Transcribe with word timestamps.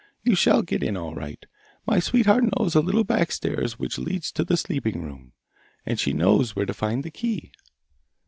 You 0.23 0.33
shall 0.33 0.63
get 0.63 0.81
in 0.81 0.97
all 0.97 1.13
right. 1.13 1.45
My 1.85 1.99
sweetheart 1.99 2.43
knows 2.57 2.73
a 2.73 2.81
little 2.81 3.03
back 3.03 3.31
stairs 3.31 3.77
which 3.77 3.99
leads 3.99 4.31
to 4.31 4.43
the 4.43 4.57
sleeping 4.57 5.03
room, 5.03 5.33
and 5.85 5.99
she 5.99 6.11
knows 6.11 6.55
where 6.55 6.65
to 6.65 6.73
find 6.73 7.03
the 7.03 7.11
key. 7.11 7.51